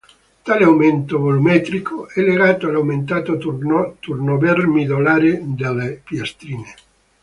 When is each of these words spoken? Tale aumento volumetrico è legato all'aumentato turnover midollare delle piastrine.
Tale 0.43 0.63
aumento 0.65 1.19
volumetrico 1.19 2.07
è 2.09 2.21
legato 2.21 2.65
all'aumentato 2.67 3.37
turnover 3.37 4.65
midollare 4.65 5.39
delle 5.43 6.01
piastrine. 6.03 6.73